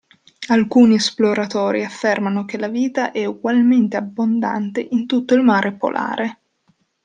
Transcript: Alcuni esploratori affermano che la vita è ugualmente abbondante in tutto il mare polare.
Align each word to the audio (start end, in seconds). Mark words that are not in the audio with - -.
Alcuni 0.47 0.95
esploratori 0.95 1.85
affermano 1.85 2.43
che 2.45 2.57
la 2.57 2.69
vita 2.69 3.11
è 3.11 3.23
ugualmente 3.25 3.97
abbondante 3.97 4.81
in 4.81 5.05
tutto 5.05 5.35
il 5.35 5.43
mare 5.43 5.75
polare. 5.77 6.39